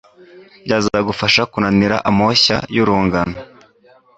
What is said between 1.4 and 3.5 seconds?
kunanira amoshya y urungano